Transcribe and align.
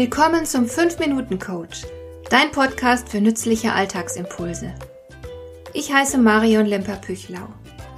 Willkommen 0.00 0.46
zum 0.46 0.64
5-Minuten-Coach, 0.64 1.82
dein 2.30 2.50
Podcast 2.52 3.10
für 3.10 3.20
nützliche 3.20 3.74
Alltagsimpulse. 3.74 4.74
Ich 5.74 5.92
heiße 5.92 6.16
Marion 6.16 6.64
Lemper-Püchlau. 6.64 7.46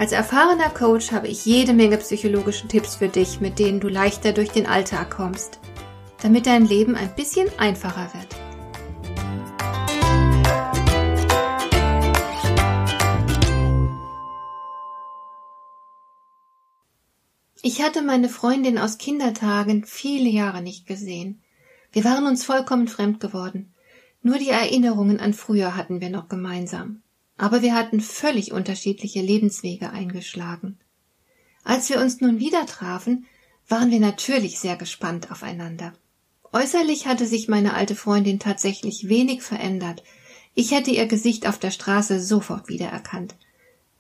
Als 0.01 0.11
erfahrener 0.11 0.71
Coach 0.71 1.13
habe 1.13 1.29
ich 1.29 1.47
jede 1.47 1.73
Menge 1.73 1.99
psychologische 1.99 2.67
Tipps 2.67 2.97
für 2.97 3.07
dich, 3.07 3.41
mit 3.41 3.61
denen 3.61 3.79
du 3.79 3.87
leichter 3.87 4.33
durch 4.33 4.49
den 4.49 4.67
Alltag 4.67 5.13
kommst, 5.13 5.61
damit 6.21 6.47
dein 6.47 6.67
Leben 6.67 6.97
ein 6.97 7.15
bisschen 7.15 7.47
einfacher 7.57 8.11
wird. 8.15 8.35
Ich 17.63 17.81
hatte 17.81 18.03
meine 18.03 18.29
Freundin 18.29 18.77
aus 18.77 18.99
Kindertagen 18.99 19.85
viele 19.87 20.29
Jahre 20.29 20.63
nicht 20.63 20.89
gesehen. 20.89 21.42
Wir 21.93 22.05
waren 22.05 22.27
uns 22.27 22.45
vollkommen 22.45 22.89
fremd 22.89 23.21
geworden. 23.21 23.75
Nur 24.23 24.39
die 24.39 24.49
Erinnerungen 24.49 25.21
an 25.21 25.35
früher 25.35 25.77
hatten 25.77 26.01
wir 26.01 26.09
noch 26.09 26.29
gemeinsam. 26.29 27.03
Aber 27.37 27.61
wir 27.61 27.75
hatten 27.75 28.01
völlig 28.01 28.53
unterschiedliche 28.53 29.21
Lebenswege 29.21 29.91
eingeschlagen. 29.91 30.79
Als 31.65 31.91
wir 31.91 32.01
uns 32.01 32.21
nun 32.21 32.39
wieder 32.39 32.65
trafen, 32.65 33.27
waren 33.69 33.91
wir 33.91 34.01
natürlich 34.01 34.59
sehr 34.59 34.77
gespannt 34.77 35.31
aufeinander. 35.31 35.93
Äußerlich 36.53 37.07
hatte 37.07 37.27
sich 37.27 37.49
meine 37.49 37.75
alte 37.75 37.95
Freundin 37.95 38.39
tatsächlich 38.39 39.09
wenig 39.09 39.43
verändert. 39.43 40.03
Ich 40.55 40.71
hätte 40.71 40.91
ihr 40.91 41.07
Gesicht 41.07 41.47
auf 41.47 41.59
der 41.59 41.71
Straße 41.71 42.21
sofort 42.21 42.69
wiedererkannt. 42.69 43.35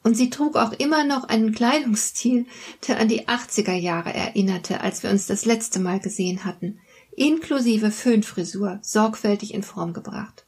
Und 0.03 0.17
sie 0.17 0.31
trug 0.31 0.57
auch 0.57 0.73
immer 0.73 1.05
noch 1.05 1.25
einen 1.25 1.53
Kleidungsstil, 1.53 2.47
der 2.89 2.99
an 2.99 3.09
die 3.09 3.29
80er 3.29 3.75
Jahre 3.75 4.13
erinnerte, 4.15 4.81
als 4.81 5.03
wir 5.03 5.11
uns 5.11 5.27
das 5.27 5.45
letzte 5.45 5.79
Mal 5.79 6.01
gesehen 6.01 6.47
hatten– 6.47 6.79
inklusive 7.17 7.91
Föhnfrisur, 7.91 8.79
sorgfältig 8.83 9.55
in 9.55 9.63
Form 9.63 9.93
gebracht. 9.93 10.45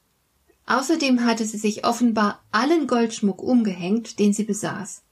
Außerdem 0.67 1.25
hatte 1.25 1.45
sie 1.45 1.59
sich 1.59 1.85
offenbar 1.85 2.43
allen 2.51 2.87
Goldschmuck 2.87 3.43
umgehängt, 3.43 4.19
den 4.19 4.33
sie 4.33 4.45
besaß. 4.45 5.03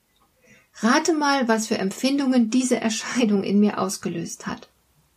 Rate 0.81 1.13
mal, 1.13 1.49
was 1.49 1.67
für 1.67 1.77
Empfindungen 1.77 2.51
diese 2.51 2.81
Erscheinung 2.81 3.45
in 3.45 3.61
mir 3.61 3.79
ausgelöst 3.79 4.47
hat. 4.47 4.69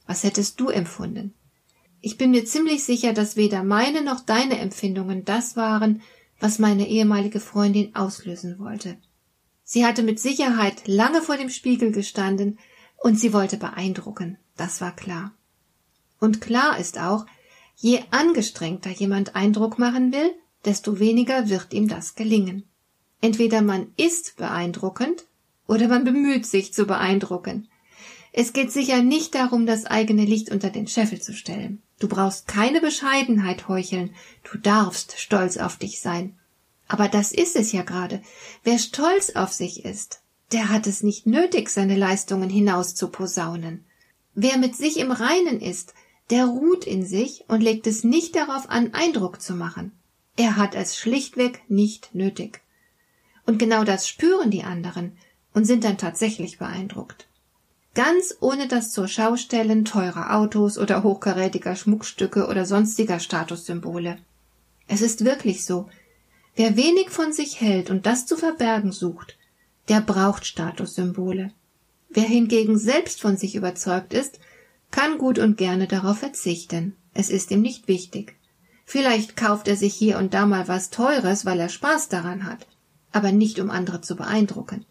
Was 0.05 0.23
hättest 0.23 0.59
du 0.59 0.69
empfunden? 0.69 1.33
Ich 2.01 2.17
bin 2.17 2.31
mir 2.31 2.45
ziemlich 2.45 2.83
sicher, 2.83 3.13
dass 3.13 3.35
weder 3.35 3.63
meine 3.63 4.03
noch 4.03 4.19
deine 4.19 4.59
Empfindungen 4.59 5.25
das 5.25 5.55
waren, 5.55 6.01
was 6.39 6.59
meine 6.59 6.87
ehemalige 6.87 7.39
Freundin 7.39 7.95
auslösen 7.95 8.59
wollte. 8.59 8.97
Sie 9.63 9.85
hatte 9.85 10.03
mit 10.03 10.19
Sicherheit 10.19 10.87
lange 10.87 11.21
vor 11.21 11.37
dem 11.37 11.49
Spiegel 11.49 11.91
gestanden 11.91 12.59
und 12.97 13.19
sie 13.19 13.33
wollte 13.33 13.57
beeindrucken, 13.57 14.37
das 14.57 14.81
war 14.81 14.95
klar. 14.95 15.33
Und 16.19 16.41
klar 16.41 16.79
ist 16.79 16.99
auch, 16.99 17.25
je 17.75 18.01
angestrengter 18.11 18.89
jemand 18.89 19.35
Eindruck 19.35 19.79
machen 19.79 20.11
will, 20.11 20.31
desto 20.63 20.99
weniger 20.99 21.49
wird 21.49 21.73
ihm 21.73 21.87
das 21.87 22.15
gelingen. 22.15 22.63
Entweder 23.21 23.61
man 23.61 23.87
ist 23.97 24.37
beeindruckend 24.37 25.25
oder 25.67 25.87
man 25.87 26.03
bemüht 26.03 26.45
sich 26.45 26.73
zu 26.73 26.85
beeindrucken. 26.85 27.67
Es 28.31 28.51
geht 28.51 28.71
sicher 28.71 29.01
nicht 29.01 29.33
darum, 29.33 29.65
das 29.65 29.85
eigene 29.85 30.25
Licht 30.25 30.51
unter 30.51 30.69
den 30.69 30.87
Scheffel 30.87 31.21
zu 31.21 31.33
stellen. 31.33 31.81
Du 31.99 32.09
brauchst 32.09 32.47
keine 32.47 32.81
Bescheidenheit 32.81 33.69
heucheln, 33.69 34.13
du 34.51 34.57
darfst 34.57 35.17
stolz 35.17 35.57
auf 35.57 35.77
dich 35.77 36.01
sein. 36.01 36.37
Aber 36.87 37.07
das 37.07 37.31
ist 37.31 37.55
es 37.55 37.71
ja 37.71 37.83
gerade. 37.83 38.21
Wer 38.63 38.77
stolz 38.77 39.31
auf 39.31 39.53
sich 39.53 39.85
ist, 39.85 40.21
der 40.51 40.69
hat 40.69 40.85
es 40.85 41.01
nicht 41.01 41.25
nötig, 41.25 41.69
seine 41.69 41.95
Leistungen 41.95 42.49
hinaus 42.49 42.93
zu 42.93 43.07
posaunen. 43.07 43.84
Wer 44.35 44.57
mit 44.57 44.75
sich 44.75 44.99
im 44.99 45.11
Reinen 45.11 45.61
ist, 45.61 45.93
der 46.29 46.45
ruht 46.45 46.85
in 46.85 47.05
sich 47.05 47.45
und 47.47 47.61
legt 47.61 47.87
es 47.87 48.03
nicht 48.03 48.35
darauf 48.35 48.69
an, 48.69 48.93
Eindruck 48.93 49.41
zu 49.41 49.55
machen. 49.55 49.91
Er 50.35 50.57
hat 50.57 50.75
es 50.75 50.97
schlichtweg 50.97 51.61
nicht 51.69 52.13
nötig. 52.13 52.61
Und 53.45 53.59
genau 53.59 53.83
das 53.83 54.07
spüren 54.07 54.51
die 54.51 54.63
anderen 54.63 55.17
und 55.53 55.65
sind 55.65 55.83
dann 55.83 55.97
tatsächlich 55.97 56.57
beeindruckt. 56.57 57.27
Ganz 57.93 58.35
ohne 58.41 58.67
das 58.67 58.91
zur 58.91 59.07
Schaustellen 59.07 59.85
teurer 59.85 60.35
Autos 60.35 60.77
oder 60.77 61.03
hochkarätiger 61.03 61.77
Schmuckstücke 61.77 62.47
oder 62.47 62.65
sonstiger 62.65 63.19
Statussymbole. 63.19 64.17
Es 64.87 65.01
ist 65.01 65.23
wirklich 65.23 65.63
so. 65.63 65.89
Wer 66.57 66.75
wenig 66.75 67.09
von 67.09 67.31
sich 67.31 67.61
hält 67.61 67.89
und 67.89 68.05
das 68.05 68.25
zu 68.25 68.35
verbergen 68.35 68.91
sucht, 68.91 69.37
der 69.87 70.01
braucht 70.01 70.45
Statussymbole. 70.45 71.53
Wer 72.15 72.23
hingegen 72.23 72.77
selbst 72.77 73.19
von 73.19 73.35
sich 73.35 73.55
überzeugt 73.55 74.13
ist, 74.13 74.39
kann 74.89 75.17
gut 75.17 75.37
und 75.37 75.57
gerne 75.57 75.85
darauf 75.85 76.19
verzichten. 76.19 76.95
Es 77.13 77.29
ist 77.29 77.51
ihm 77.51 77.61
nicht 77.61 77.89
wichtig. 77.89 78.37
Vielleicht 78.85 79.35
kauft 79.35 79.67
er 79.67 79.75
sich 79.75 79.93
hier 79.93 80.17
und 80.17 80.33
da 80.33 80.45
mal 80.45 80.69
was 80.69 80.91
Teures, 80.91 81.45
weil 81.45 81.59
er 81.59 81.67
Spaß 81.67 82.07
daran 82.07 82.45
hat, 82.45 82.67
aber 83.11 83.33
nicht 83.33 83.59
um 83.59 83.69
andere 83.69 83.99
zu 83.99 84.15
beeindrucken. 84.15 84.85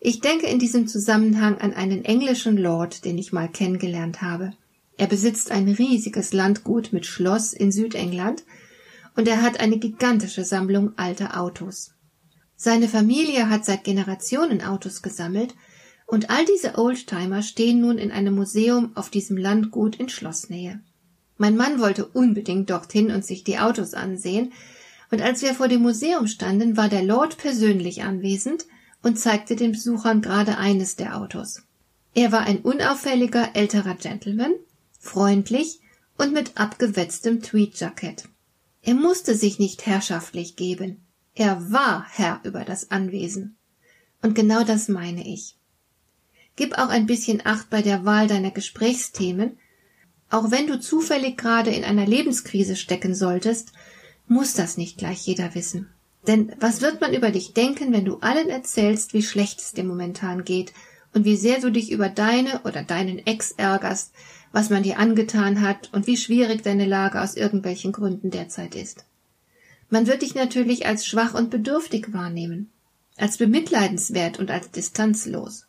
Ich 0.00 0.18
denke 0.18 0.48
in 0.48 0.58
diesem 0.58 0.88
Zusammenhang 0.88 1.58
an 1.58 1.74
einen 1.74 2.04
englischen 2.04 2.56
Lord, 2.56 3.04
den 3.04 3.18
ich 3.18 3.32
mal 3.32 3.48
kennengelernt 3.48 4.20
habe. 4.20 4.52
Er 4.96 5.06
besitzt 5.06 5.52
ein 5.52 5.68
riesiges 5.68 6.32
Landgut 6.32 6.92
mit 6.92 7.06
Schloss 7.06 7.52
in 7.52 7.70
Südengland 7.70 8.42
und 9.14 9.28
er 9.28 9.42
hat 9.42 9.60
eine 9.60 9.78
gigantische 9.78 10.44
Sammlung 10.44 10.98
alter 10.98 11.40
Autos. 11.40 11.92
Seine 12.56 12.88
Familie 12.88 13.48
hat 13.48 13.64
seit 13.64 13.84
Generationen 13.84 14.60
Autos 14.60 15.02
gesammelt 15.02 15.54
und 16.12 16.28
all 16.28 16.44
diese 16.44 16.76
Oldtimer 16.76 17.42
stehen 17.42 17.80
nun 17.80 17.96
in 17.96 18.12
einem 18.12 18.34
Museum 18.34 18.92
auf 18.96 19.08
diesem 19.08 19.38
Landgut 19.38 19.96
in 19.96 20.10
Schlossnähe. 20.10 20.78
Mein 21.38 21.56
Mann 21.56 21.80
wollte 21.80 22.04
unbedingt 22.04 22.68
dorthin 22.68 23.10
und 23.10 23.24
sich 23.24 23.44
die 23.44 23.58
Autos 23.58 23.94
ansehen, 23.94 24.52
und 25.10 25.22
als 25.22 25.40
wir 25.40 25.54
vor 25.54 25.68
dem 25.68 25.80
Museum 25.80 26.26
standen, 26.26 26.76
war 26.76 26.90
der 26.90 27.02
Lord 27.02 27.38
persönlich 27.38 28.02
anwesend 28.02 28.66
und 29.02 29.18
zeigte 29.18 29.56
den 29.56 29.72
Besuchern 29.72 30.20
gerade 30.20 30.58
eines 30.58 30.96
der 30.96 31.16
Autos. 31.16 31.62
Er 32.14 32.30
war 32.30 32.40
ein 32.40 32.58
unauffälliger 32.58 33.56
älterer 33.56 33.94
Gentleman, 33.94 34.52
freundlich 35.00 35.80
und 36.18 36.34
mit 36.34 36.58
abgewetztem 36.58 37.40
Tweedjacket. 37.40 38.24
Er 38.82 38.94
musste 38.96 39.34
sich 39.34 39.58
nicht 39.58 39.86
herrschaftlich 39.86 40.56
geben. 40.56 41.06
Er 41.34 41.72
war 41.72 42.04
Herr 42.06 42.40
über 42.44 42.66
das 42.66 42.90
Anwesen. 42.90 43.56
Und 44.20 44.34
genau 44.34 44.62
das 44.62 44.88
meine 44.88 45.26
ich. 45.26 45.56
Gib 46.56 46.78
auch 46.78 46.88
ein 46.88 47.06
bisschen 47.06 47.42
Acht 47.44 47.70
bei 47.70 47.82
der 47.82 48.04
Wahl 48.04 48.26
deiner 48.26 48.50
Gesprächsthemen. 48.50 49.58
Auch 50.30 50.50
wenn 50.50 50.66
du 50.66 50.80
zufällig 50.80 51.36
gerade 51.36 51.70
in 51.70 51.84
einer 51.84 52.06
Lebenskrise 52.06 52.76
stecken 52.76 53.14
solltest, 53.14 53.72
muss 54.28 54.54
das 54.54 54.76
nicht 54.76 54.98
gleich 54.98 55.26
jeder 55.26 55.54
wissen. 55.54 55.88
Denn 56.26 56.52
was 56.60 56.80
wird 56.80 57.00
man 57.00 57.14
über 57.14 57.30
dich 57.30 57.52
denken, 57.52 57.92
wenn 57.92 58.04
du 58.04 58.18
allen 58.18 58.48
erzählst, 58.48 59.12
wie 59.12 59.22
schlecht 59.22 59.60
es 59.60 59.72
dir 59.72 59.84
momentan 59.84 60.44
geht 60.44 60.72
und 61.14 61.24
wie 61.24 61.36
sehr 61.36 61.60
du 61.60 61.70
dich 61.70 61.90
über 61.90 62.08
deine 62.08 62.60
oder 62.62 62.82
deinen 62.82 63.18
Ex 63.26 63.52
ärgerst, 63.52 64.12
was 64.52 64.70
man 64.70 64.82
dir 64.82 64.98
angetan 64.98 65.62
hat 65.62 65.90
und 65.92 66.06
wie 66.06 66.16
schwierig 66.16 66.62
deine 66.62 66.86
Lage 66.86 67.20
aus 67.20 67.36
irgendwelchen 67.36 67.92
Gründen 67.92 68.30
derzeit 68.30 68.74
ist. 68.74 69.04
Man 69.90 70.06
wird 70.06 70.22
dich 70.22 70.34
natürlich 70.34 70.86
als 70.86 71.06
schwach 71.06 71.34
und 71.34 71.50
bedürftig 71.50 72.12
wahrnehmen, 72.12 72.70
als 73.16 73.36
bemitleidenswert 73.36 74.38
und 74.38 74.50
als 74.50 74.70
distanzlos. 74.70 75.66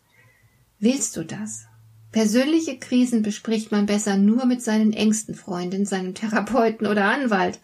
Willst 0.83 1.15
du 1.15 1.23
das? 1.23 1.67
Persönliche 2.11 2.77
Krisen 2.77 3.21
bespricht 3.21 3.71
man 3.71 3.85
besser 3.85 4.17
nur 4.17 4.45
mit 4.45 4.61
seinen 4.61 4.91
engsten 4.91 5.33
Freunden, 5.33 5.85
seinem 5.85 6.13
Therapeuten 6.13 6.87
oder 6.87 7.05
Anwalt. 7.05 7.61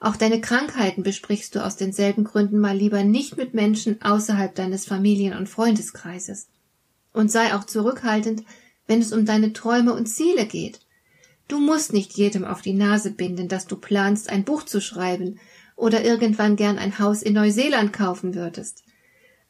Auch 0.00 0.16
deine 0.16 0.40
Krankheiten 0.40 1.04
besprichst 1.04 1.54
du 1.54 1.64
aus 1.64 1.76
denselben 1.76 2.24
Gründen 2.24 2.58
mal 2.58 2.76
lieber 2.76 3.04
nicht 3.04 3.36
mit 3.36 3.54
Menschen 3.54 4.02
außerhalb 4.02 4.52
deines 4.52 4.84
Familien- 4.84 5.38
und 5.38 5.48
Freundeskreises. 5.48 6.48
Und 7.12 7.30
sei 7.30 7.54
auch 7.54 7.62
zurückhaltend, 7.62 8.42
wenn 8.88 9.00
es 9.00 9.12
um 9.12 9.24
deine 9.26 9.52
Träume 9.52 9.94
und 9.94 10.06
Ziele 10.06 10.44
geht. 10.44 10.80
Du 11.46 11.60
musst 11.60 11.92
nicht 11.92 12.14
jedem 12.14 12.44
auf 12.44 12.62
die 12.62 12.74
Nase 12.74 13.12
binden, 13.12 13.46
dass 13.46 13.68
du 13.68 13.76
planst, 13.76 14.28
ein 14.28 14.42
Buch 14.42 14.64
zu 14.64 14.80
schreiben 14.80 15.38
oder 15.76 16.04
irgendwann 16.04 16.56
gern 16.56 16.78
ein 16.78 16.98
Haus 16.98 17.22
in 17.22 17.34
Neuseeland 17.34 17.92
kaufen 17.92 18.34
würdest. 18.34 18.82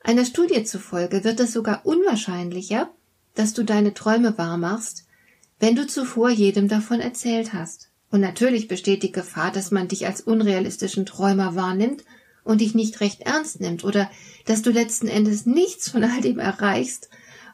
Einer 0.02 0.26
Studie 0.26 0.64
zufolge 0.64 1.24
wird 1.24 1.40
es 1.40 1.54
sogar 1.54 1.86
unwahrscheinlicher, 1.86 2.90
dass 3.36 3.52
du 3.54 3.62
deine 3.62 3.94
Träume 3.94 4.36
wahrmachst, 4.36 5.04
wenn 5.60 5.76
du 5.76 5.86
zuvor 5.86 6.30
jedem 6.30 6.66
davon 6.66 7.00
erzählt 7.00 7.52
hast. 7.52 7.90
Und 8.10 8.20
natürlich 8.20 8.66
besteht 8.66 9.02
die 9.02 9.12
Gefahr, 9.12 9.52
dass 9.52 9.70
man 9.70 9.88
dich 9.88 10.06
als 10.06 10.20
unrealistischen 10.20 11.06
Träumer 11.06 11.54
wahrnimmt 11.54 12.04
und 12.44 12.60
dich 12.60 12.74
nicht 12.74 13.00
recht 13.00 13.22
ernst 13.22 13.60
nimmt 13.60 13.84
oder 13.84 14.10
dass 14.44 14.62
du 14.62 14.70
letzten 14.70 15.08
Endes 15.08 15.46
nichts 15.46 15.90
von 15.90 16.04
all 16.04 16.20
dem 16.20 16.38
erreichst 16.38 17.10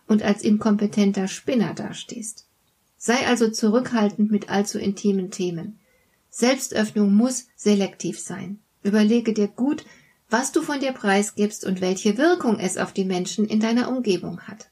und 0.07 0.23
als 0.23 0.43
inkompetenter 0.43 1.29
Spinner 1.29 1.75
dastehst. 1.75 2.47
Sei 2.97 3.27
also 3.27 3.51
zurückhaltend 3.51 4.31
mit 4.31 4.49
allzu 4.51 4.79
intimen 4.79 5.31
Themen. 5.31 5.81
Selbstöffnung 6.31 7.15
muss 7.15 7.47
selektiv 7.57 8.21
sein. 8.21 8.61
Überlege 8.83 9.33
dir 9.33 9.49
gut, 9.49 9.85
was 10.29 10.53
du 10.53 10.63
von 10.63 10.81
dir 10.81 10.93
preisgibst 10.93 11.65
und 11.65 11.81
welche 11.81 12.17
Wirkung 12.17 12.59
es 12.59 12.79
auf 12.79 12.93
die 12.93 13.05
Menschen 13.05 13.47
in 13.47 13.61
deiner 13.61 13.89
Umgebung 13.89 14.41
hat. 14.43 14.72